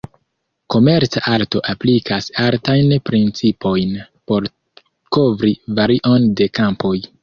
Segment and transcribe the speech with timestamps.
[0.75, 3.95] Komerca arto aplikas artajn principojn
[4.29, 4.51] por
[5.19, 6.97] kovri varion de kampoj.